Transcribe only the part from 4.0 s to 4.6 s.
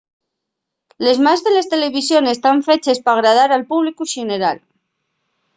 xeneral